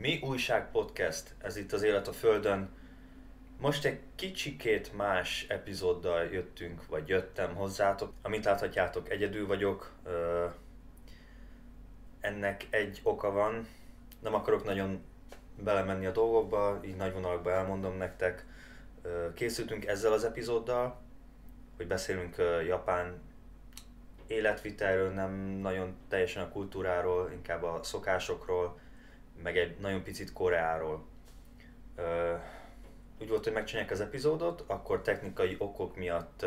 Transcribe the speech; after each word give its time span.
Mi 0.00 0.20
Újság 0.22 0.70
Podcast, 0.70 1.34
ez 1.38 1.56
itt 1.56 1.72
az 1.72 1.82
Élet 1.82 2.08
a 2.08 2.12
Földön. 2.12 2.68
Most 3.58 3.84
egy 3.84 4.00
kicsikét 4.14 4.96
más 4.96 5.46
epizóddal 5.48 6.24
jöttünk, 6.24 6.86
vagy 6.86 7.08
jöttem 7.08 7.54
hozzátok. 7.54 8.12
Amint 8.22 8.44
láthatjátok, 8.44 9.10
egyedül 9.10 9.46
vagyok. 9.46 9.92
Ennek 12.20 12.66
egy 12.70 13.00
oka 13.02 13.30
van. 13.30 13.66
Nem 14.20 14.34
akarok 14.34 14.64
nagyon 14.64 15.04
belemenni 15.56 16.06
a 16.06 16.12
dolgokba, 16.12 16.80
így 16.84 16.96
nagy 16.96 17.12
vonalakba 17.12 17.50
elmondom 17.50 17.96
nektek. 17.96 18.46
Készültünk 19.34 19.86
ezzel 19.86 20.12
az 20.12 20.24
epizóddal, 20.24 21.00
hogy 21.76 21.86
beszélünk 21.86 22.36
Japán 22.66 23.20
életvitelről, 24.26 25.10
nem 25.10 25.32
nagyon 25.40 25.96
teljesen 26.08 26.42
a 26.42 26.48
kultúráról, 26.48 27.30
inkább 27.32 27.62
a 27.62 27.80
szokásokról, 27.82 28.78
meg 29.42 29.56
egy 29.56 29.76
nagyon 29.78 30.02
picit 30.02 30.32
Koreáról. 30.32 31.06
Úgy 33.20 33.28
volt, 33.28 33.44
hogy 33.44 33.52
megcsinálják 33.52 33.92
az 33.92 34.00
epizódot, 34.00 34.64
akkor 34.66 35.02
technikai 35.02 35.56
okok 35.58 35.96
miatt 35.96 36.46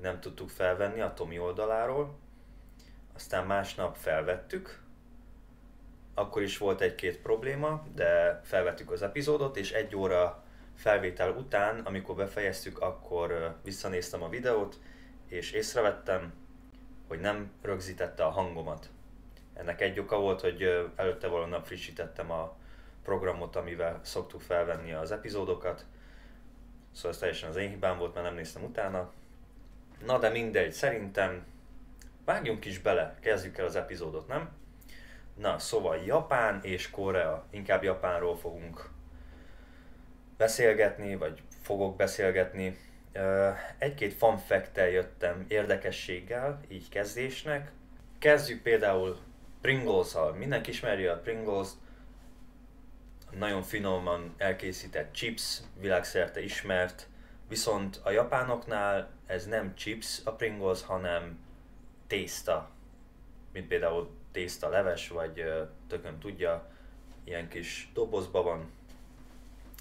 nem 0.00 0.20
tudtuk 0.20 0.48
felvenni 0.48 1.00
a 1.00 1.12
Tomi 1.12 1.38
oldaláról, 1.38 2.18
aztán 3.14 3.46
másnap 3.46 3.96
felvettük, 3.96 4.82
akkor 6.14 6.42
is 6.42 6.58
volt 6.58 6.80
egy-két 6.80 7.18
probléma, 7.18 7.86
de 7.94 8.40
felvettük 8.44 8.90
az 8.90 9.02
epizódot, 9.02 9.56
és 9.56 9.72
egy 9.72 9.96
óra 9.96 10.44
felvétel 10.74 11.30
után, 11.30 11.80
amikor 11.80 12.14
befejeztük, 12.14 12.78
akkor 12.78 13.56
visszanéztem 13.62 14.22
a 14.22 14.28
videót, 14.28 14.78
és 15.26 15.52
észrevettem, 15.52 16.32
hogy 17.08 17.20
nem 17.20 17.50
rögzítette 17.62 18.24
a 18.24 18.30
hangomat. 18.30 18.90
Ennek 19.56 19.80
egy 19.80 19.98
oka 19.98 20.18
volt, 20.18 20.40
hogy 20.40 20.90
előtte 20.96 21.26
való 21.26 21.44
nap 21.44 21.66
frissítettem 21.66 22.30
a 22.30 22.56
programot, 23.02 23.56
amivel 23.56 24.00
szoktuk 24.02 24.40
felvenni 24.40 24.92
az 24.92 25.12
epizódokat. 25.12 25.84
Szóval 26.92 27.10
ez 27.10 27.18
teljesen 27.18 27.48
az 27.48 27.56
én 27.56 27.68
hibám 27.68 27.98
volt, 27.98 28.14
mert 28.14 28.26
nem 28.26 28.34
néztem 28.34 28.64
utána. 28.64 29.12
Na 30.04 30.18
de 30.18 30.28
mindegy, 30.28 30.72
szerintem 30.72 31.46
vágjunk 32.24 32.64
is 32.64 32.78
bele, 32.78 33.16
kezdjük 33.20 33.58
el 33.58 33.64
az 33.64 33.76
epizódot, 33.76 34.28
nem? 34.28 34.50
Na, 35.34 35.58
szóval 35.58 35.96
Japán 35.96 36.60
és 36.62 36.90
Korea, 36.90 37.44
inkább 37.50 37.82
Japánról 37.82 38.36
fogunk 38.36 38.88
beszélgetni, 40.36 41.16
vagy 41.16 41.42
fogok 41.62 41.96
beszélgetni. 41.96 42.78
Egy-két 43.78 44.14
fact 44.14 44.76
jöttem 44.76 45.44
érdekességgel, 45.48 46.60
így 46.68 46.88
kezdésnek. 46.88 47.70
Kezdjük 48.18 48.62
például 48.62 49.18
Pringles-szal. 49.66 50.32
Mindenki 50.32 50.70
ismeri 50.70 51.06
a 51.06 51.20
Pringles, 51.20 51.68
nagyon 53.30 53.62
finoman 53.62 54.34
elkészített 54.36 55.12
chips, 55.12 55.60
világszerte 55.80 56.42
ismert, 56.42 57.08
viszont 57.48 58.00
a 58.02 58.10
japánoknál 58.10 59.10
ez 59.26 59.46
nem 59.46 59.74
chips 59.74 60.20
a 60.24 60.32
Pringles, 60.32 60.82
hanem 60.82 61.38
tészta, 62.06 62.70
mint 63.52 63.68
például 63.68 64.10
tészta 64.32 64.68
leves, 64.68 65.08
vagy 65.08 65.44
tökön 65.88 66.18
tudja, 66.18 66.70
ilyen 67.24 67.48
kis 67.48 67.90
dobozban 67.94 68.44
van, 68.44 68.70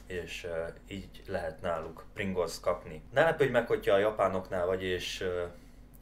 és 0.07 0.47
így 0.87 1.23
lehet 1.27 1.61
náluk 1.61 2.05
Pringles 2.13 2.59
kapni. 2.59 3.01
Ne 3.13 3.23
lepődj 3.23 3.51
meg, 3.51 3.67
hogyha 3.67 3.93
a 3.93 3.99
japánoknál 3.99 4.65
vagy, 4.65 4.83
és 4.83 5.25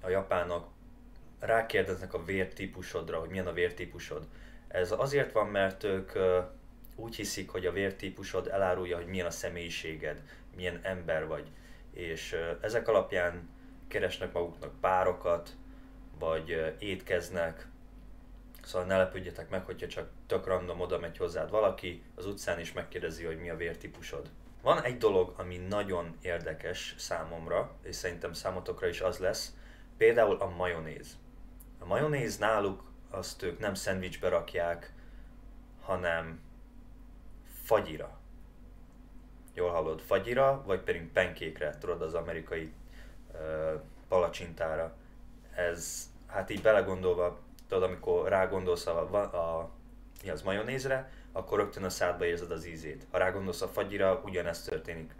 a 0.01 0.09
japánok 0.09 0.72
rákérdeznek 1.45 2.13
a 2.13 2.23
vértípusodra, 2.23 3.19
hogy 3.19 3.29
milyen 3.29 3.47
a 3.47 3.53
vértípusod. 3.53 4.27
Ez 4.67 4.91
azért 4.91 5.31
van, 5.31 5.47
mert 5.47 5.83
ők 5.83 6.11
úgy 6.95 7.15
hiszik, 7.15 7.49
hogy 7.49 7.65
a 7.65 7.71
vértípusod 7.71 8.47
elárulja, 8.47 8.95
hogy 8.95 9.07
milyen 9.07 9.25
a 9.25 9.31
személyiséged, 9.31 10.21
milyen 10.55 10.79
ember 10.83 11.27
vagy. 11.27 11.47
És 11.93 12.35
ezek 12.61 12.87
alapján 12.87 13.49
keresnek 13.87 14.33
maguknak 14.33 14.79
párokat, 14.79 15.49
vagy 16.19 16.75
étkeznek, 16.79 17.67
Szóval 18.65 18.87
ne 18.87 18.97
lepődjetek 18.97 19.49
meg, 19.49 19.65
hogyha 19.65 19.87
csak 19.87 20.09
tök 20.27 20.47
random 20.47 20.79
oda 20.79 20.99
megy 20.99 21.17
hozzád 21.17 21.49
valaki 21.49 22.03
az 22.15 22.25
utcán 22.25 22.59
és 22.59 22.73
megkérdezi, 22.73 23.23
hogy 23.23 23.39
mi 23.39 23.49
a 23.49 23.55
vértípusod. 23.55 24.29
Van 24.61 24.83
egy 24.83 24.97
dolog, 24.97 25.33
ami 25.37 25.57
nagyon 25.57 26.17
érdekes 26.21 26.95
számomra, 26.97 27.71
és 27.81 27.95
szerintem 27.95 28.33
számotokra 28.33 28.87
is 28.87 29.01
az 29.01 29.17
lesz, 29.17 29.53
például 29.97 30.35
a 30.35 30.49
majonéz. 30.49 31.17
A 31.83 31.85
majonéz 31.85 32.37
náluk 32.37 32.83
azt 33.09 33.41
ők 33.41 33.59
nem 33.59 33.73
szendvicsbe 33.73 34.29
rakják, 34.29 34.93
hanem 35.81 36.39
fagyira. 37.63 38.17
Jól 39.53 39.71
hallod, 39.71 40.01
fagyira, 40.01 40.63
vagy 40.65 40.79
pedig 40.79 41.11
penkékre, 41.11 41.77
tudod, 41.77 42.01
az 42.01 42.13
amerikai 42.13 42.73
uh, 43.33 43.81
palacsintára. 44.07 44.95
Ez, 45.55 46.09
hát 46.27 46.49
így 46.49 46.61
belegondolva, 46.61 47.39
tudod, 47.67 47.83
amikor 47.83 48.27
rágondolsz 48.27 48.87
a, 48.87 48.99
a, 49.21 49.69
mi 50.23 50.29
az 50.29 50.41
majonézre, 50.41 51.11
akkor 51.31 51.59
rögtön 51.59 51.83
a 51.83 51.89
szádba 51.89 52.25
érzed 52.25 52.51
az 52.51 52.65
ízét. 52.65 53.05
Ha 53.11 53.17
rágondolsz 53.17 53.61
a 53.61 53.67
fagyira, 53.67 54.21
ugyanezt 54.25 54.69
történik. 54.69 55.15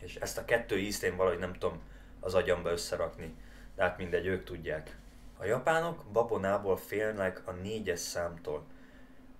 És 0.00 0.14
ezt 0.16 0.38
a 0.38 0.44
kettő 0.44 0.78
ízt 0.78 1.02
én 1.02 1.16
valahogy 1.16 1.38
nem 1.38 1.52
tudom 1.52 1.80
az 2.20 2.34
agyamba 2.34 2.70
összerakni. 2.70 3.34
De 3.74 3.82
hát 3.82 3.98
mindegy, 3.98 4.26
ők 4.26 4.44
tudják. 4.44 4.96
A 5.36 5.44
japánok 5.44 6.04
babonából 6.12 6.76
félnek 6.76 7.48
a 7.48 7.50
négyes 7.50 8.00
számtól. 8.00 8.64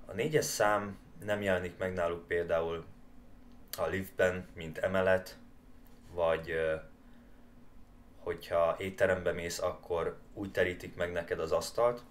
A 0.07 0.13
négyes 0.13 0.45
szám 0.45 0.99
nem 1.25 1.43
jelenik 1.43 1.79
meg 1.79 1.93
náluk 1.93 2.27
például 2.27 2.85
a 3.79 3.87
liftben, 3.87 4.49
mint 4.55 4.79
emelet, 4.79 5.37
vagy 6.15 6.55
hogyha 8.19 8.77
étterembe 8.79 9.33
mész, 9.33 9.63
akkor 9.63 10.19
úgy 10.35 10.51
terítik 10.51 10.97
meg 10.97 11.13
neked 11.13 11.39
az 11.39 11.53
asztalt, 11.53 12.03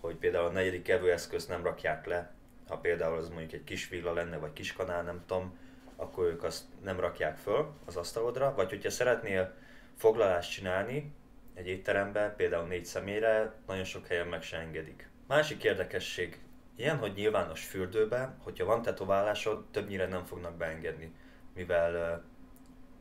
hogy 0.00 0.16
például 0.16 0.46
a 0.46 0.50
negyedik 0.50 0.88
evőeszközt 0.88 1.48
nem 1.48 1.62
rakják 1.62 2.06
le, 2.06 2.32
ha 2.68 2.76
például 2.76 3.16
az 3.16 3.28
mondjuk 3.28 3.52
egy 3.52 3.64
kis 3.64 3.88
villa 3.88 4.12
lenne, 4.12 4.36
vagy 4.36 4.52
kis 4.52 4.72
kanál, 4.72 5.02
nem 5.02 5.22
tudom, 5.26 5.58
akkor 5.96 6.24
ők 6.24 6.42
azt 6.42 6.64
nem 6.82 7.00
rakják 7.00 7.36
föl 7.36 7.72
az 7.84 7.96
asztalodra, 7.96 8.54
vagy 8.54 8.68
hogyha 8.68 8.90
szeretnél 8.90 9.54
foglalást 9.96 10.50
csinálni 10.50 11.14
egy 11.58 11.66
étterembe, 11.66 12.34
például 12.36 12.66
négy 12.66 12.84
személyre, 12.84 13.52
nagyon 13.66 13.84
sok 13.84 14.06
helyen 14.06 14.26
meg 14.26 14.42
se 14.42 14.56
engedik. 14.56 15.10
Másik 15.26 15.64
érdekesség, 15.64 16.40
ilyen, 16.76 16.96
hogy 16.96 17.12
nyilvános 17.12 17.64
fürdőbe, 17.64 18.36
hogyha 18.42 18.64
van 18.64 18.82
tetoválásod, 18.82 19.64
többnyire 19.70 20.06
nem 20.06 20.24
fognak 20.24 20.56
beengedni, 20.56 21.12
mivel 21.54 22.24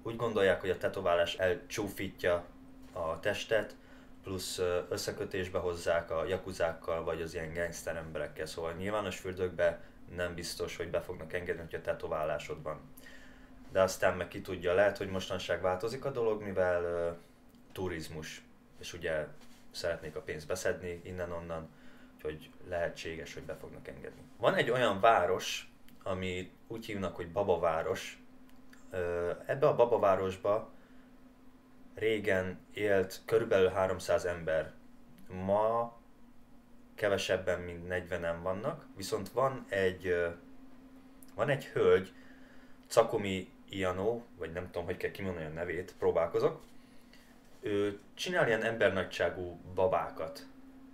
úgy 0.03 0.16
gondolják, 0.16 0.62
hogy 0.62 0.69
a 0.69 0.78
tetoválás 0.78 1.35
elcsúfítja 1.35 2.46
a 2.94 3.19
testet, 3.19 3.75
plusz 4.23 4.62
összekötésbe 4.90 5.59
hozzák 5.59 6.12
a 6.12 6.25
jakuzákkal, 6.25 7.03
vagy 7.03 7.22
az 7.22 7.34
ilyen 7.34 7.53
gangster 7.53 7.96
emberekkel, 7.96 8.46
szóval 8.46 8.73
nyilvános 8.73 9.17
fürdőkbe 9.17 9.79
nem 10.16 10.35
biztos, 10.35 10.78
hogy 10.78 10.90
be 10.90 11.01
fognak 11.01 11.34
engedni, 11.34 11.62
hogyha 11.62 11.81
tetoválásod 11.81 12.63
van. 12.63 12.79
De 13.72 13.81
aztán 13.81 14.17
meg 14.17 14.28
ki 14.28 14.41
tudja, 14.41 14.73
lehet, 14.73 14.97
hogy 14.97 15.09
mostanság 15.09 15.62
változik 15.62 16.06
a 16.06 16.12
dolog, 16.12 16.41
mivel 16.41 16.84
uh, 16.84 17.17
turizmus, 17.72 18.47
és 18.79 18.93
ugye 18.93 19.27
szeretnék 19.71 20.15
a 20.15 20.21
pénzt 20.21 20.47
beszedni 20.47 21.01
innen-onnan, 21.03 21.69
úgyhogy 22.15 22.49
lehetséges, 22.67 23.33
hogy 23.33 23.43
be 23.43 23.55
fognak 23.55 23.88
engedni. 23.88 24.21
Van 24.38 24.55
egy 24.55 24.69
olyan 24.69 24.99
város, 24.99 25.71
ami 26.03 26.51
úgy 26.67 26.85
hívnak, 26.85 27.16
hogy 27.16 27.31
Baba 27.31 27.59
város. 27.59 28.21
Ebbe 29.45 29.67
a 29.67 29.75
Baba 29.75 29.99
városba 29.99 30.71
régen 31.95 32.59
élt 32.73 33.21
körülbelül 33.25 33.69
300 33.69 34.25
ember. 34.25 34.73
Ma 35.29 35.97
kevesebben, 36.95 37.59
mint 37.59 37.85
40-en 37.89 38.37
vannak, 38.41 38.85
viszont 38.95 39.29
van 39.29 39.66
egy, 39.69 40.16
van 41.35 41.49
egy 41.49 41.66
hölgy, 41.66 42.13
Cakomi 42.87 43.52
Iano, 43.69 44.22
vagy 44.37 44.52
nem 44.52 44.66
tudom, 44.66 44.85
hogy 44.85 44.97
kell 44.97 45.11
kimondani 45.11 45.46
a 45.46 45.49
nevét, 45.49 45.96
próbálkozok. 45.99 46.61
Csinál 48.14 48.47
ilyen 48.47 48.64
embernagyságú 48.64 49.61
babákat, 49.73 50.46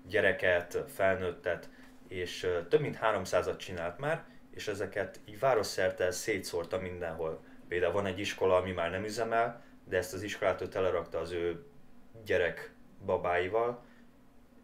gyereket, 0.08 0.84
felnőttet, 0.88 1.70
és 2.08 2.48
több 2.70 2.82
mint 2.82 3.00
300-at 3.02 3.58
csinált 3.58 4.00
már, 4.00 4.24
és 4.52 4.68
ezeket 4.68 5.20
így 5.26 5.40
városszerte 5.40 6.12
szétszórta 6.12 6.80
mindenhol. 6.80 7.44
Például 7.68 7.94
van 7.94 8.06
egy 8.06 8.20
iskola, 8.20 8.56
ami 8.56 8.72
már 8.72 8.92
nem 8.92 9.04
üzemel, 9.04 9.64
de 9.84 9.98
ezt 9.98 10.14
az 10.14 10.24
iskolát 10.24 10.62
ő 10.62 10.68
telerakta 10.68 11.20
az 11.20 11.32
ő 11.32 11.66
gyerek 12.26 12.74
babáival, 13.06 13.84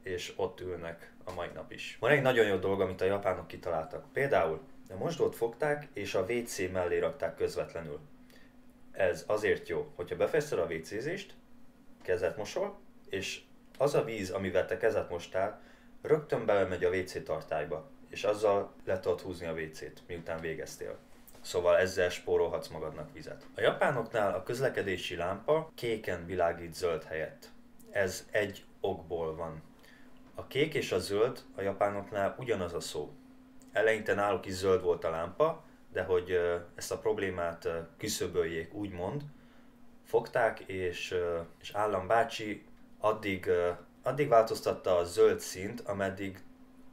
és 0.04 0.34
ott 0.36 0.60
ülnek 0.60 1.14
a 1.24 1.34
mai 1.34 1.50
nap 1.54 1.72
is. 1.72 1.98
Van 2.00 2.12
egy 2.12 2.22
nagyon 2.22 2.48
jó 2.48 2.56
dolog, 2.56 2.82
amit 2.82 3.02
a 3.02 3.06
japánok 3.06 3.48
kitaláltak. 3.48 4.14
Például 4.14 4.62
a 4.90 4.96
mosdót 4.96 5.36
fogták, 5.36 5.88
és 5.94 6.16
a 6.16 6.26
WC 6.30 6.72
mellé 6.72 7.00
rakták 7.00 7.36
közvetlenül. 7.36 8.00
Ez 8.92 9.24
azért 9.28 9.68
jó, 9.68 9.92
hogyha 9.96 10.16
befejezted 10.16 10.60
a 10.60 10.66
WC-zést, 10.66 11.34
kezet 12.02 12.38
mosol, 12.38 12.80
és 13.10 13.42
az 13.78 13.96
a 13.96 14.04
víz, 14.04 14.30
amivel 14.30 14.66
te 14.66 14.78
kezet 14.78 15.10
mostál, 15.10 15.62
rögtön 16.02 16.46
belemegy 16.46 16.84
a 16.84 16.90
WC 16.90 17.24
tartályba, 17.24 17.90
és 18.10 18.24
azzal 18.24 18.74
le 18.86 19.00
tudod 19.00 19.22
húzni 19.22 19.48
a 19.48 19.54
WC-t, 19.54 20.04
miután 20.08 20.40
végeztél. 20.40 20.98
Szóval 21.42 21.78
ezzel 21.78 22.10
spórolhatsz 22.10 22.68
magadnak 22.68 23.14
vizet. 23.14 23.46
A 23.56 23.62
japánoknál 23.62 24.34
a 24.34 24.44
közlekedési 24.44 25.16
lámpa 25.16 25.72
kéken 25.76 26.26
világít 26.26 26.74
zöld 26.74 27.04
helyett. 27.04 27.50
Ez 27.92 28.28
egy 28.32 28.66
okból 28.80 29.36
van. 29.36 29.62
A 30.36 30.48
kék 30.48 30.74
és 30.74 30.92
a 30.92 31.00
zöld 31.00 31.44
a 31.56 31.62
japánoknál 31.62 32.36
ugyanaz 32.40 32.74
a 32.74 32.80
szó. 32.80 33.14
Eleinte 33.72 34.14
náluk 34.14 34.46
is 34.46 34.54
zöld 34.54 34.82
volt 34.82 35.04
a 35.04 35.10
lámpa, 35.10 35.64
de 35.92 36.04
hogy 36.04 36.40
ezt 36.76 36.92
a 36.92 36.98
problémát 36.98 37.68
küszöböljék, 37.98 38.74
úgymond, 38.74 39.24
fogták, 40.10 40.60
és, 40.60 41.16
és 41.62 41.72
Állam 41.72 42.08
bácsi 42.08 42.66
addig, 43.00 43.50
addig 44.04 44.28
változtatta 44.28 44.98
a 44.98 45.04
zöld 45.04 45.40
szint, 45.40 45.82
ameddig 45.82 46.44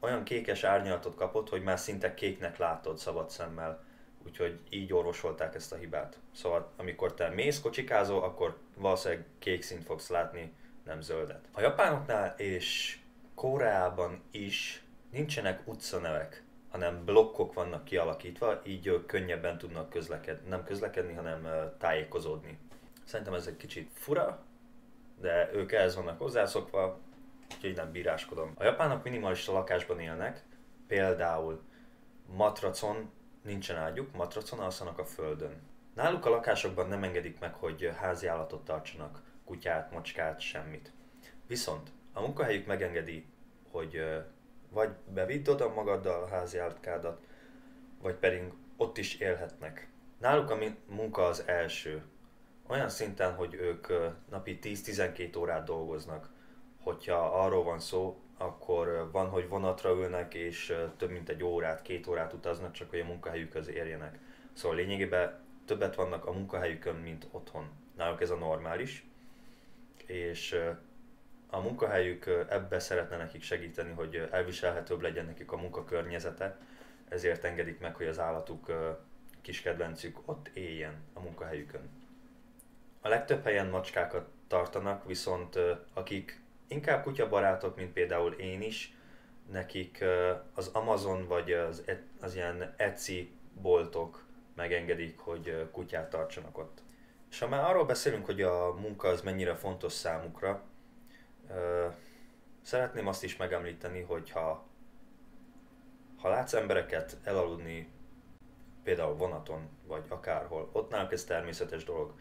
olyan 0.00 0.24
kékes 0.24 0.64
árnyalatot 0.64 1.14
kapott, 1.14 1.48
hogy 1.48 1.62
már 1.62 1.78
szinte 1.78 2.14
kéknek 2.14 2.58
látod 2.58 2.98
szabad 2.98 3.30
szemmel. 3.30 3.84
Úgyhogy 4.26 4.58
így 4.70 4.92
orvosolták 4.92 5.54
ezt 5.54 5.72
a 5.72 5.76
hibát. 5.76 6.18
Szóval 6.32 6.72
amikor 6.76 7.14
te 7.14 7.28
mész, 7.28 7.60
kocsikázol, 7.60 8.22
akkor 8.22 8.58
valószínűleg 8.74 9.24
kék 9.38 9.62
szint 9.62 9.84
fogsz 9.84 10.08
látni, 10.08 10.52
nem 10.84 11.00
zöldet. 11.00 11.48
A 11.52 11.60
japánoknál 11.60 12.34
és 12.36 12.98
Koreában 13.34 14.22
is 14.30 14.84
nincsenek 15.10 15.60
utcanevek, 15.64 16.44
hanem 16.70 17.04
blokkok 17.04 17.52
vannak 17.52 17.84
kialakítva, 17.84 18.60
így 18.64 19.04
könnyebben 19.06 19.58
tudnak 19.58 19.90
közlekedni, 19.90 20.48
nem 20.48 20.64
közlekedni, 20.64 21.12
hanem 21.12 21.48
tájékozódni. 21.78 22.58
Szerintem 23.06 23.34
ez 23.34 23.46
egy 23.46 23.56
kicsit 23.56 23.90
fura, 23.92 24.44
de 25.20 25.50
ők 25.52 25.72
ehhez 25.72 25.96
vannak 25.96 26.18
hozzászokva, 26.18 26.98
úgyhogy 27.54 27.74
nem 27.74 27.92
bíráskodom. 27.92 28.52
A 28.56 28.64
japánok 28.64 29.04
minimalista 29.04 29.52
lakásban 29.52 30.00
élnek, 30.00 30.44
például 30.86 31.62
matracon 32.26 33.10
nincsen 33.42 33.76
ágyuk, 33.76 34.12
matracon 34.12 34.58
alszanak 34.58 34.98
a 34.98 35.04
földön. 35.04 35.62
Náluk 35.94 36.26
a 36.26 36.30
lakásokban 36.30 36.88
nem 36.88 37.02
engedik 37.02 37.38
meg, 37.38 37.54
hogy 37.54 37.92
házi 37.96 38.26
állatot 38.26 38.64
tartsanak, 38.64 39.22
kutyát, 39.44 39.92
macskát, 39.92 40.40
semmit. 40.40 40.92
Viszont 41.46 41.90
a 42.12 42.20
munkahelyük 42.20 42.66
megengedi, 42.66 43.26
hogy 43.70 44.02
vagy 44.70 44.90
bevidd 45.14 45.48
oda 45.48 45.72
magaddal 45.74 46.22
a 46.22 46.28
házi 46.28 46.58
állatkádat, 46.58 47.20
vagy 48.02 48.14
pedig 48.14 48.52
ott 48.76 48.98
is 48.98 49.14
élhetnek. 49.14 49.88
Náluk 50.18 50.50
a 50.50 50.58
munka 50.88 51.26
az 51.26 51.42
első. 51.46 52.02
Olyan 52.66 52.88
szinten, 52.88 53.34
hogy 53.34 53.54
ők 53.54 53.86
napi 54.30 54.58
10-12 54.62 55.38
órát 55.38 55.64
dolgoznak. 55.64 56.28
Hogyha 56.82 57.14
arról 57.16 57.62
van 57.62 57.78
szó, 57.78 58.20
akkor 58.36 59.08
van, 59.12 59.28
hogy 59.28 59.48
vonatra 59.48 59.90
ülnek, 59.90 60.34
és 60.34 60.76
több 60.96 61.10
mint 61.10 61.28
egy 61.28 61.44
órát, 61.44 61.82
két 61.82 62.06
órát 62.06 62.32
utaznak, 62.32 62.72
csak 62.72 62.90
hogy 62.90 63.00
a 63.00 63.04
munkahelyükhöz 63.04 63.68
érjenek. 63.68 64.18
Szóval 64.52 64.76
lényegében 64.76 65.40
többet 65.64 65.94
vannak 65.94 66.26
a 66.26 66.32
munkahelyükön, 66.32 66.94
mint 66.94 67.26
otthon. 67.30 67.70
Náluk 67.96 68.20
ez 68.20 68.30
a 68.30 68.36
normális, 68.36 69.06
és 70.06 70.60
a 71.50 71.60
munkahelyük 71.60 72.26
ebbe 72.48 72.78
szeretne 72.78 73.16
nekik 73.16 73.42
segíteni, 73.42 73.92
hogy 73.92 74.28
elviselhetőbb 74.30 75.00
legyen 75.00 75.24
nekik 75.24 75.52
a 75.52 75.56
munkakörnyezete, 75.56 76.58
ezért 77.08 77.44
engedik 77.44 77.80
meg, 77.80 77.94
hogy 77.94 78.06
az 78.06 78.18
állatuk 78.18 78.72
kis 79.40 79.62
kedvencük 79.62 80.18
ott 80.24 80.48
éljen 80.48 80.94
a 81.12 81.20
munkahelyükön. 81.20 82.05
A 83.06 83.08
legtöbb 83.08 83.44
helyen 83.44 83.66
macskákat 83.66 84.28
tartanak, 84.48 85.04
viszont 85.04 85.58
akik 85.94 86.40
inkább 86.68 87.02
kutyabarátok, 87.02 87.76
mint 87.76 87.92
például 87.92 88.32
én 88.32 88.62
is, 88.62 88.96
nekik 89.50 90.04
az 90.54 90.70
Amazon 90.72 91.26
vagy 91.26 91.52
az, 91.52 91.82
e, 91.86 92.02
az 92.20 92.34
ilyen 92.34 92.74
Etsy 92.76 93.30
boltok 93.60 94.24
megengedik, 94.54 95.18
hogy 95.18 95.68
kutyát 95.72 96.10
tartsanak 96.10 96.58
ott. 96.58 96.82
És 97.30 97.38
ha 97.38 97.48
már 97.48 97.64
arról 97.64 97.84
beszélünk, 97.84 98.24
hogy 98.24 98.42
a 98.42 98.74
munka 98.74 99.08
az 99.08 99.20
mennyire 99.20 99.54
fontos 99.54 99.92
számukra, 99.92 100.62
szeretném 102.62 103.06
azt 103.06 103.24
is 103.24 103.36
megemlíteni, 103.36 104.00
hogy 104.02 104.30
ha, 104.30 104.66
ha 106.18 106.28
látsz 106.28 106.52
embereket 106.52 107.16
elaludni 107.24 107.88
például 108.82 109.14
vonaton, 109.14 109.68
vagy 109.86 110.04
akárhol, 110.08 110.68
ott 110.72 110.90
náluk 110.90 111.12
ez 111.12 111.24
természetes 111.24 111.84
dolog, 111.84 112.14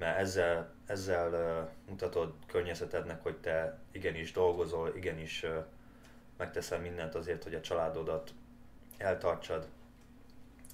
mert 0.00 0.18
ezzel, 0.18 0.74
ezzel 0.86 1.70
mutatod 1.88 2.32
környezetednek, 2.46 3.22
hogy 3.22 3.36
te 3.36 3.78
igenis 3.92 4.32
dolgozol, 4.32 4.96
igenis 4.96 5.46
megteszel 6.36 6.78
mindent 6.80 7.14
azért, 7.14 7.42
hogy 7.42 7.54
a 7.54 7.60
családodat 7.60 8.30
eltartsad. 8.98 9.68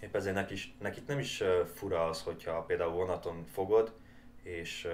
Épp 0.01 0.15
ezért 0.15 0.35
nekik, 0.35 0.61
nekik 0.81 1.07
nem 1.07 1.19
is 1.19 1.43
fura 1.75 2.09
az, 2.09 2.23
hogyha 2.23 2.63
például 2.63 2.93
vonaton 2.93 3.45
fogod, 3.53 3.93
és 4.43 4.89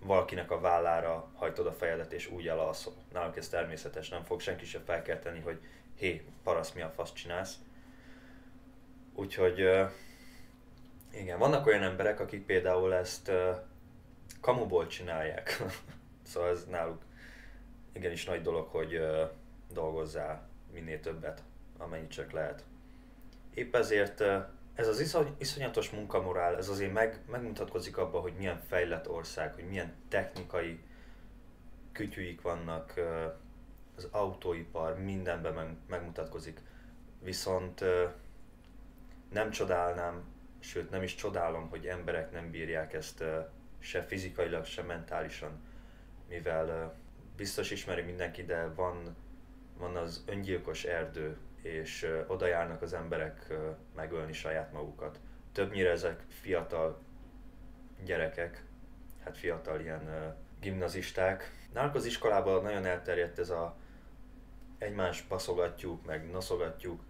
valakinek 0.00 0.50
a 0.50 0.60
vállára 0.60 1.30
hajtod 1.34 1.66
a 1.66 1.72
fejedet 1.72 2.12
és 2.12 2.30
úgy 2.30 2.48
elalszol. 2.48 2.94
Náluk 3.12 3.36
ez 3.36 3.48
természetes, 3.48 4.08
nem 4.08 4.24
fog 4.24 4.40
senki 4.40 4.64
sem 4.64 4.82
felkelteni, 4.84 5.40
hogy 5.40 5.60
hé, 5.96 6.24
parasz, 6.42 6.72
mi 6.72 6.82
a 6.82 6.90
fasz 6.90 7.12
csinálsz. 7.12 7.54
Úgyhogy 9.14 9.68
igen, 11.18 11.38
vannak 11.38 11.66
olyan 11.66 11.82
emberek, 11.82 12.20
akik 12.20 12.44
például 12.44 12.94
ezt 12.94 13.30
kamuból 14.40 14.86
csinálják. 14.86 15.62
szóval 16.30 16.50
ez 16.50 16.64
náluk 16.64 17.02
igenis 17.92 18.24
nagy 18.24 18.42
dolog, 18.42 18.68
hogy 18.68 19.00
dolgozzál 19.72 20.48
minél 20.72 21.00
többet, 21.00 21.42
amennyit 21.78 22.10
csak 22.10 22.30
lehet. 22.30 22.64
Épp 23.54 23.74
ezért 23.74 24.20
ez 24.74 24.88
az 24.88 25.00
iszony, 25.00 25.34
iszonyatos 25.38 25.90
munkamorál, 25.90 26.56
ez 26.56 26.68
azért 26.68 26.92
meg, 26.92 27.20
megmutatkozik 27.30 27.96
abban, 27.96 28.20
hogy 28.20 28.34
milyen 28.36 28.60
fejlett 28.68 29.08
ország, 29.08 29.54
hogy 29.54 29.64
milyen 29.64 29.94
technikai 30.08 30.80
kütyűik 31.92 32.42
vannak, 32.42 32.94
az 33.96 34.08
autóipar 34.10 34.98
mindenben 34.98 35.54
meg, 35.54 35.76
megmutatkozik. 35.88 36.60
Viszont 37.20 37.84
nem 39.32 39.50
csodálnám, 39.50 40.33
sőt 40.64 40.90
nem 40.90 41.02
is 41.02 41.14
csodálom, 41.14 41.68
hogy 41.68 41.86
emberek 41.86 42.32
nem 42.32 42.50
bírják 42.50 42.92
ezt 42.92 43.24
se 43.78 44.02
fizikailag, 44.02 44.64
se 44.64 44.82
mentálisan, 44.82 45.50
mivel 46.28 46.94
biztos 47.36 47.70
ismeri 47.70 48.02
mindenki, 48.02 48.44
de 48.44 48.68
van, 48.74 49.16
van 49.78 49.96
az 49.96 50.24
öngyilkos 50.26 50.84
erdő, 50.84 51.36
és 51.62 52.08
oda 52.26 52.46
járnak 52.46 52.82
az 52.82 52.92
emberek 52.92 53.54
megölni 53.94 54.32
saját 54.32 54.72
magukat. 54.72 55.20
Többnyire 55.52 55.90
ezek 55.90 56.24
fiatal 56.28 56.98
gyerekek, 58.04 58.64
hát 59.24 59.36
fiatal 59.36 59.80
ilyen 59.80 60.36
gimnazisták. 60.60 61.52
Náluk 61.72 61.94
az 61.94 62.04
iskolában 62.04 62.62
nagyon 62.62 62.84
elterjedt 62.84 63.38
ez 63.38 63.50
a 63.50 63.76
egymás 64.78 65.22
baszogatjuk, 65.22 66.06
meg 66.06 66.30
noszogatjuk, 66.30 67.02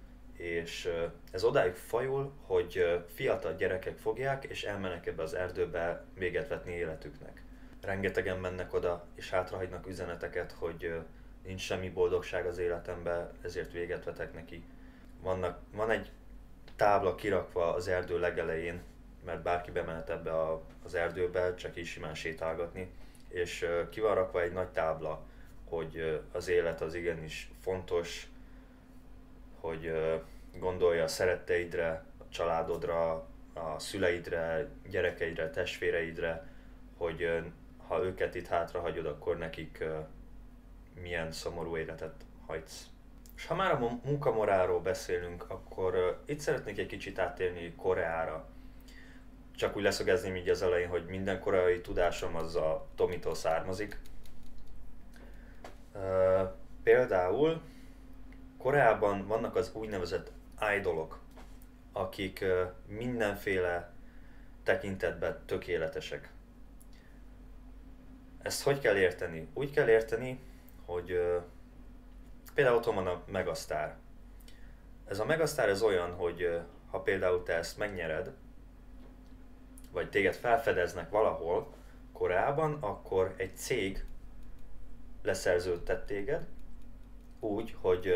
és 0.45 0.91
ez 1.31 1.45
odáig 1.45 1.75
fajul, 1.75 2.33
hogy 2.43 3.03
fiatal 3.15 3.55
gyerekek 3.55 3.97
fogják, 3.97 4.45
és 4.45 4.65
elmennek 4.65 5.07
ebbe 5.07 5.23
az 5.23 5.35
erdőbe 5.35 6.05
véget 6.15 6.49
vetni 6.49 6.73
életüknek. 6.73 7.43
Rengetegen 7.83 8.39
mennek 8.39 8.75
oda, 8.75 9.07
és 9.15 9.31
hátrahagynak 9.31 9.87
üzeneteket, 9.87 10.53
hogy 10.53 10.95
nincs 11.45 11.61
semmi 11.61 11.91
boldogság 11.91 12.47
az 12.47 12.59
életemben, 12.59 13.31
ezért 13.43 13.73
véget 13.73 14.05
vetek 14.05 14.35
neki. 14.35 14.65
Vannak, 15.23 15.61
van 15.73 15.91
egy 15.91 16.11
tábla 16.77 17.15
kirakva 17.15 17.75
az 17.75 17.89
erdő 17.89 18.19
legelején, 18.19 18.83
mert 19.25 19.43
bárki 19.43 19.71
bemehet 19.71 20.11
ebbe 20.11 20.33
a, 20.33 20.63
az 20.85 20.95
erdőbe, 20.95 21.55
csak 21.55 21.77
is 21.77 21.91
simán 21.91 22.15
sétálgatni, 22.15 22.91
és 23.29 23.67
ki 23.91 24.01
van 24.01 24.15
rakva 24.15 24.43
egy 24.43 24.53
nagy 24.53 24.69
tábla, 24.69 25.23
hogy 25.69 26.23
az 26.33 26.49
élet 26.49 26.81
az 26.81 26.95
igenis 26.95 27.51
fontos, 27.61 28.29
hogy 29.61 29.93
gondolja 30.59 31.03
a 31.03 31.09
szeretteidre, 31.09 32.05
a 32.19 32.29
családodra, 32.29 33.13
a 33.55 33.79
szüleidre, 33.79 34.69
gyerekeidre, 34.91 35.51
testvéreidre, 35.51 36.47
hogy 36.97 37.43
ha 37.87 38.05
őket 38.05 38.35
itt 38.35 38.47
hátra 38.47 38.81
hagyod, 38.81 39.07
akkor 39.07 39.39
nekik 39.39 39.85
milyen 41.03 41.33
szomorú 41.33 41.77
életet 41.77 42.15
hagysz. 42.47 42.87
És 43.37 43.47
ha 43.47 43.55
már 43.55 43.73
a 43.73 43.99
munkamoráról 44.05 44.81
beszélünk, 44.81 45.45
akkor 45.49 46.23
itt 46.25 46.41
szeretnék 46.41 46.79
egy 46.79 46.87
kicsit 46.87 47.19
áttérni 47.19 47.75
Koreára. 47.77 48.49
Csak 49.57 49.77
úgy 49.77 49.83
leszögezném 49.83 50.37
így 50.37 50.49
az 50.49 50.63
elején, 50.63 50.89
hogy 50.89 51.05
minden 51.07 51.41
koreai 51.41 51.81
tudásom 51.81 52.37
az 52.37 52.57
a 52.57 52.87
Tomitól 52.95 53.35
származik. 53.35 53.99
Például 56.83 57.61
Koreában 58.59 59.27
vannak 59.27 59.57
az 59.57 59.71
úgynevezett 59.75 60.33
idolok, 60.77 61.19
akik 61.93 62.45
mindenféle 62.87 63.93
tekintetben 64.63 65.43
tökéletesek. 65.47 66.33
Ezt 68.43 68.63
hogy 68.63 68.79
kell 68.79 68.97
érteni? 68.97 69.49
Úgy 69.55 69.71
kell 69.71 69.89
érteni, 69.89 70.41
hogy 70.85 71.21
például 72.55 72.77
otthon 72.77 72.95
van 72.95 73.07
a 73.07 73.23
Megasztár. 73.27 73.97
Ez 75.09 75.19
a 75.19 75.25
Megasztár 75.25 75.69
ez 75.69 75.83
olyan, 75.83 76.13
hogy 76.13 76.61
ha 76.91 77.01
például 77.01 77.43
te 77.43 77.53
ezt 77.55 77.79
megnyered, 77.79 78.33
vagy 79.93 80.11
téged 80.11 80.35
felfedeznek 80.35 81.11
valahol 81.11 81.73
korábban, 82.13 82.77
akkor 82.81 83.35
egy 83.37 83.57
cég 83.57 84.05
leszerződtet 85.23 86.07
téged, 86.07 86.47
úgy, 87.41 87.77
hogy 87.81 88.15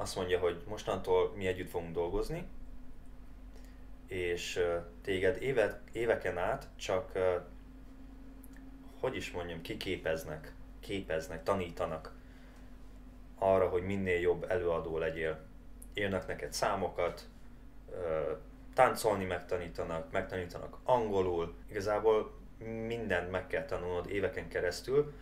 azt 0.00 0.16
mondja, 0.16 0.38
hogy 0.38 0.62
mostantól 0.68 1.32
mi 1.36 1.46
együtt 1.46 1.70
fogunk 1.70 1.92
dolgozni, 1.92 2.46
és 4.06 4.60
téged 5.02 5.42
éve, 5.42 5.80
éveken 5.92 6.38
át 6.38 6.68
csak, 6.76 7.12
hogy 9.00 9.16
is 9.16 9.30
mondjam, 9.30 9.60
kiképeznek, 9.60 10.52
képeznek, 10.80 11.42
tanítanak 11.42 12.12
arra, 13.38 13.68
hogy 13.68 13.82
minél 13.82 14.20
jobb 14.20 14.46
előadó 14.48 14.98
legyél. 14.98 15.46
Írnak 15.94 16.26
neked 16.26 16.52
számokat, 16.52 17.28
táncolni 18.74 19.24
megtanítanak, 19.24 20.12
megtanítanak 20.12 20.78
angolul, 20.84 21.54
igazából 21.70 22.34
mindent 22.86 23.30
meg 23.30 23.46
kell 23.46 23.64
tanulnod 23.64 24.10
éveken 24.10 24.48
keresztül, 24.48 25.12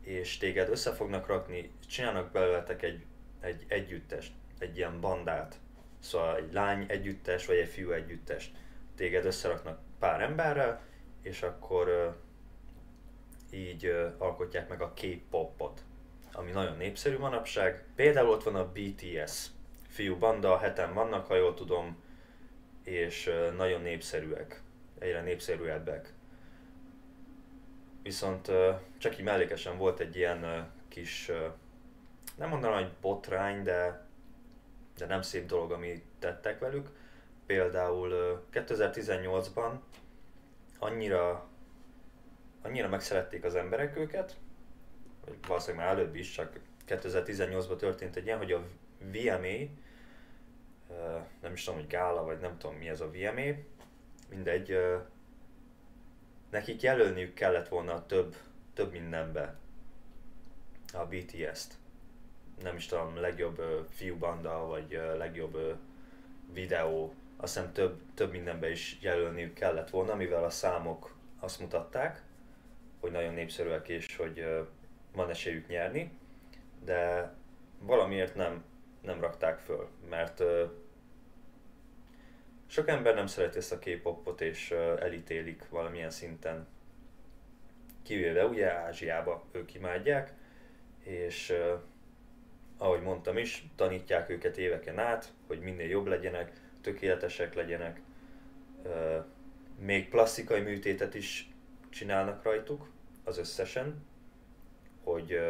és 0.00 0.38
téged 0.38 0.68
össze 0.68 0.92
fognak 0.92 1.26
rakni, 1.26 1.70
csinálnak 1.86 2.32
belőletek 2.32 2.82
egy, 2.82 3.04
egy 3.40 3.64
együttest, 3.68 4.32
egy 4.58 4.76
ilyen 4.76 5.00
bandát, 5.00 5.58
szóval 5.98 6.36
egy 6.36 6.52
lány 6.52 6.84
együttes, 6.88 7.46
vagy 7.46 7.56
egy 7.56 7.68
fiú 7.68 7.90
együttes. 7.90 8.52
Téged 8.96 9.24
összeraknak 9.24 9.80
pár 9.98 10.20
emberrel, 10.20 10.80
és 11.22 11.42
akkor 11.42 11.88
uh, 11.88 12.14
így 13.58 13.86
uh, 13.86 14.12
alkotják 14.18 14.68
meg 14.68 14.80
a 14.80 14.92
K-popot, 14.92 15.82
ami 16.32 16.50
nagyon 16.50 16.76
népszerű 16.76 17.18
manapság. 17.18 17.84
Például 17.94 18.28
ott 18.28 18.42
van 18.42 18.54
a 18.54 18.72
BTS, 18.72 19.46
fiú 19.88 20.16
banda, 20.16 20.58
heten 20.58 20.94
vannak, 20.94 21.26
ha 21.26 21.36
jól 21.36 21.54
tudom, 21.54 22.02
és 22.84 23.26
uh, 23.26 23.56
nagyon 23.56 23.80
népszerűek, 23.80 24.62
egyre 24.98 25.22
népszerűebbek. 25.22 26.12
Viszont 28.02 28.50
csak 28.98 29.18
így 29.18 29.24
mellékesen 29.24 29.78
volt 29.78 30.00
egy 30.00 30.16
ilyen 30.16 30.70
kis, 30.88 31.30
nem 32.38 32.48
mondanám, 32.48 32.82
hogy 32.82 32.92
botrány, 33.00 33.62
de, 33.62 34.06
de 34.96 35.06
nem 35.06 35.22
szép 35.22 35.46
dolog, 35.46 35.72
amit 35.72 36.04
tettek 36.18 36.58
velük. 36.58 36.88
Például 37.46 38.42
2018-ban 38.52 39.72
annyira, 40.78 41.48
annyira 42.62 42.88
megszerették 42.88 43.44
az 43.44 43.54
emberek 43.54 43.96
őket, 43.96 44.36
vagy 45.26 45.36
valószínűleg 45.46 45.86
már 45.86 45.98
előbb 45.98 46.14
is, 46.14 46.30
csak 46.30 46.60
2018-ban 46.88 47.76
történt 47.76 48.16
egy 48.16 48.24
ilyen, 48.24 48.38
hogy 48.38 48.52
a 48.52 48.62
VMA, 48.98 49.70
nem 51.40 51.52
is 51.52 51.64
tudom, 51.64 51.80
hogy 51.80 51.88
gála, 51.88 52.24
vagy 52.24 52.38
nem 52.38 52.58
tudom 52.58 52.76
mi 52.76 52.88
ez 52.88 53.00
a 53.00 53.10
VMA, 53.10 53.56
mindegy, 54.30 54.78
nekik 56.50 56.82
jelölniük 56.82 57.34
kellett 57.34 57.68
volna 57.68 58.06
több, 58.06 58.36
több 58.74 58.92
mindenbe 58.92 59.56
a 60.92 61.06
BTS-t. 61.06 61.74
Nem 62.62 62.76
is 62.76 62.86
tudom, 62.86 63.16
legjobb 63.20 63.58
uh, 63.58 63.64
fiúbanda, 63.90 64.66
vagy 64.66 64.94
uh, 64.94 65.16
legjobb 65.16 65.54
uh, 65.54 65.70
videó. 66.52 67.14
Azt 67.36 67.54
hiszem 67.54 67.72
több, 67.72 68.00
több 68.14 68.32
mindenbe 68.32 68.70
is 68.70 68.98
jelölniük 69.00 69.52
kellett 69.52 69.90
volna, 69.90 70.14
mivel 70.14 70.44
a 70.44 70.50
számok 70.50 71.14
azt 71.40 71.60
mutatták, 71.60 72.22
hogy 73.00 73.10
nagyon 73.10 73.34
népszerűek 73.34 73.88
és 73.88 74.16
hogy 74.16 74.38
uh, 74.38 74.66
van 75.12 75.30
esélyük 75.30 75.68
nyerni, 75.68 76.18
de 76.84 77.32
valamiért 77.80 78.34
nem, 78.34 78.64
nem 79.02 79.20
rakták 79.20 79.58
föl, 79.58 79.88
mert 80.08 80.40
uh, 80.40 80.70
sok 82.66 82.88
ember 82.88 83.14
nem 83.14 83.26
szereti 83.26 83.58
ezt 83.58 83.72
a 83.72 83.78
K-popot 83.78 84.40
és 84.40 84.70
elítélik 85.00 85.68
valamilyen 85.68 86.10
szinten. 86.10 86.66
Kivéve 88.02 88.46
ugye 88.46 88.72
Ázsiába 88.72 89.44
ők 89.52 89.74
imádják, 89.74 90.32
és 91.02 91.54
ahogy 92.78 93.02
mondtam 93.02 93.36
is, 93.36 93.66
tanítják 93.76 94.28
őket 94.28 94.56
éveken 94.56 94.98
át, 94.98 95.32
hogy 95.46 95.60
minél 95.60 95.88
jobb 95.88 96.06
legyenek, 96.06 96.52
tökéletesek 96.80 97.54
legyenek. 97.54 98.00
Még 99.78 100.08
plastikai 100.08 100.60
műtétet 100.60 101.14
is 101.14 101.50
csinálnak 101.90 102.42
rajtuk, 102.42 102.88
az 103.24 103.38
összesen, 103.38 104.06
hogy 105.04 105.40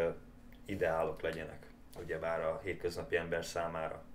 ideálok 0.65 1.23
legyenek, 1.23 1.67
ugyebár 2.03 2.41
a 2.41 2.61
hétköznapi 2.65 3.17
ember 3.17 3.45
számára 3.45 4.07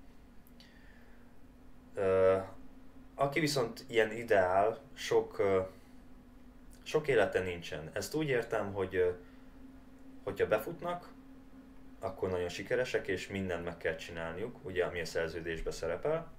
aki 3.16 3.40
viszont 3.40 3.84
ilyen 3.88 4.12
ideál, 4.12 4.80
sok, 4.94 5.42
sok 6.84 7.08
élete 7.08 7.40
nincsen. 7.40 7.90
Ezt 7.94 8.14
úgy 8.14 8.28
értem, 8.28 8.74
hogy 8.74 9.16
hogyha 10.24 10.48
befutnak, 10.48 11.13
akkor 12.04 12.30
nagyon 12.30 12.50
sikeresek, 12.50 13.08
és 13.08 13.28
mindent 13.28 13.66
meg 13.66 13.78
kell 13.78 13.96
csinálniuk, 13.96 14.66
ugye, 14.66 14.86
ami 14.86 15.00
a 15.00 15.06
szerződésbe 15.06 15.72
szerepel. 15.72 16.32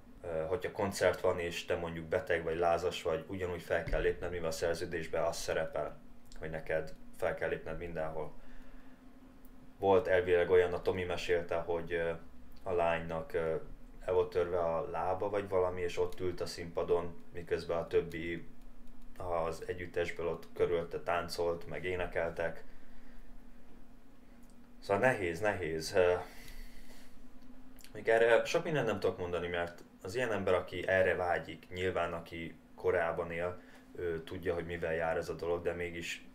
Hogyha 0.47 0.71
koncert 0.71 1.21
van, 1.21 1.39
és 1.39 1.65
te 1.65 1.75
mondjuk 1.75 2.05
beteg 2.05 2.43
vagy 2.43 2.57
lázas 2.57 3.01
vagy, 3.01 3.23
ugyanúgy 3.27 3.61
fel 3.61 3.83
kell 3.83 4.01
lépned, 4.01 4.31
mivel 4.31 4.47
a 4.47 4.51
szerződésben 4.51 5.23
az 5.23 5.37
szerepel, 5.37 5.99
hogy 6.39 6.49
neked 6.49 6.93
fel 7.17 7.35
kell 7.35 7.49
lépned 7.49 7.77
mindenhol. 7.77 8.33
Volt 9.79 10.07
elvileg 10.07 10.49
olyan, 10.49 10.73
a 10.73 10.81
Tomi 10.81 11.03
mesélte, 11.03 11.55
hogy 11.55 12.01
a 12.63 12.71
lánynak 12.71 13.33
el 14.05 14.13
volt 14.13 14.29
törve 14.29 14.59
a 14.59 14.89
lába 14.89 15.29
vagy 15.29 15.49
valami, 15.49 15.81
és 15.81 15.97
ott 15.97 16.19
ült 16.19 16.41
a 16.41 16.45
színpadon, 16.45 17.23
miközben 17.33 17.77
a 17.77 17.87
többi 17.87 18.47
az 19.17 19.63
együttesből 19.67 20.27
ott 20.27 20.47
körülte 20.53 20.99
táncolt, 20.99 21.67
meg 21.67 21.85
énekeltek. 21.85 22.63
Szóval 24.85 25.01
nehéz, 25.01 25.39
nehéz. 25.39 25.95
Még 27.93 28.07
erre 28.07 28.45
sok 28.45 28.63
mindent 28.63 28.85
nem 28.85 28.99
tudok 28.99 29.17
mondani, 29.17 29.47
mert 29.47 29.83
az 30.01 30.15
ilyen 30.15 30.31
ember, 30.31 30.53
aki 30.53 30.87
erre 30.87 31.15
vágyik, 31.15 31.67
nyilván 31.69 32.13
aki 32.13 32.55
korábban 32.75 33.31
él, 33.31 33.61
ő 33.95 34.23
tudja, 34.23 34.53
hogy 34.53 34.65
mivel 34.65 34.93
jár 34.93 35.17
ez 35.17 35.29
a 35.29 35.33
dolog, 35.33 35.63
de 35.63 35.73
mégis 35.73 36.25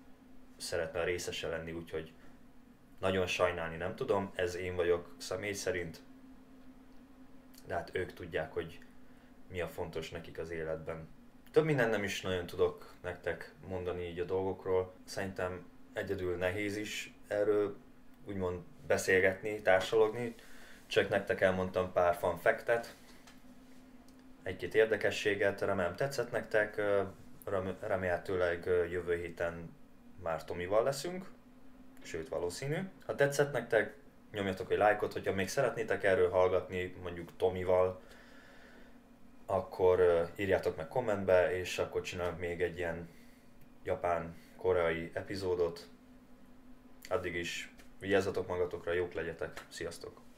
szeretne 0.57 1.04
részese 1.04 1.49
lenni, 1.49 1.73
úgyhogy 1.73 2.12
nagyon 2.99 3.26
sajnálni 3.26 3.76
nem 3.76 3.95
tudom, 3.95 4.33
ez 4.35 4.54
én 4.54 4.76
vagyok 4.76 5.14
személy 5.19 5.52
szerint, 5.52 6.00
de 7.66 7.75
hát 7.75 7.90
ők 7.92 8.12
tudják, 8.12 8.52
hogy 8.52 8.78
mi 9.50 9.61
a 9.61 9.69
fontos 9.69 10.11
nekik 10.11 10.38
az 10.38 10.50
életben. 10.50 11.09
Több 11.52 11.64
minden 11.64 11.88
nem 11.88 12.02
is 12.02 12.21
nagyon 12.21 12.47
tudok 12.47 12.95
nektek 13.02 13.54
mondani 13.69 14.09
így 14.09 14.19
a 14.19 14.25
dolgokról. 14.25 14.95
Szerintem 15.04 15.66
egyedül 15.92 16.37
nehéz 16.37 16.76
is 16.76 17.14
erről 17.28 17.76
úgymond 18.25 18.61
beszélgetni, 18.87 19.62
társalogni. 19.62 20.35
Csak 20.87 21.09
nektek 21.09 21.41
elmondtam 21.41 21.93
pár 21.93 22.15
fun 22.15 22.37
factet, 22.37 22.95
egy-két 24.43 24.75
érdekességet, 24.75 25.61
remélem 25.61 25.97
tetszett 25.97 26.31
nektek, 26.31 26.83
remélhetőleg 27.81 28.65
jövő 28.91 29.17
héten 29.17 29.75
már 30.23 30.45
Tomival 30.45 30.83
leszünk, 30.83 31.31
sőt 32.03 32.29
valószínű. 32.29 32.77
Ha 33.07 33.15
tetszett 33.15 33.53
nektek, 33.53 33.95
nyomjatok 34.33 34.71
egy 34.71 34.79
lájkot, 34.79 35.12
hogyha 35.12 35.33
még 35.33 35.49
szeretnétek 35.49 36.05
erről 36.05 36.31
hallgatni, 36.31 36.95
mondjuk 37.03 37.37
Tomival, 37.37 38.00
akkor 39.47 40.29
írjátok 40.37 40.77
meg 40.77 40.89
kommentbe, 40.89 41.57
és 41.57 41.79
akkor 41.79 42.03
csinálunk 42.03 42.39
még 42.39 42.62
egy 42.62 42.79
ilyen 42.79 43.09
japán-koreai 43.85 45.11
epizódot. 45.15 45.89
Addig 47.09 47.35
is 47.35 47.70
vigyázzatok 48.00 48.47
magatokra, 48.47 48.92
jók 48.92 49.12
legyetek, 49.12 49.66
sziasztok! 49.69 50.30